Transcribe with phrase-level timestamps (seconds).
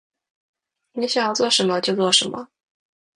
[0.93, 1.79] 你想要做什么？
[1.79, 2.47] 就做什么